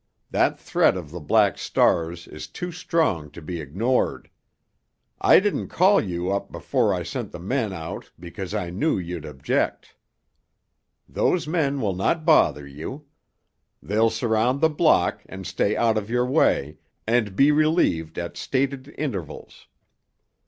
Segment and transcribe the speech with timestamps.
[0.31, 4.31] That threat of the Black Star's is too strong to be ignored.
[5.21, 9.25] I didn't call you up before I sent the men out because I knew you'd
[9.25, 9.95] object.
[11.07, 13.05] Those men will not bother you.
[13.79, 18.91] They'll surround the block and stay out of your way, and be relieved at stated
[18.97, 19.67] intervals.